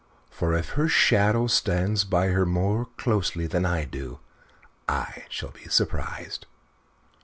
For 0.31 0.55
if 0.55 0.69
her 0.69 0.87
shadow 0.87 1.45
stays 1.45 2.05
by 2.05 2.29
her 2.29 2.43
more 2.43 2.87
closely 2.97 3.45
than 3.45 3.67
I 3.67 3.85
do 3.85 4.17
I 4.89 5.25
shall 5.29 5.51
be 5.51 5.65
surprised." 5.69 6.47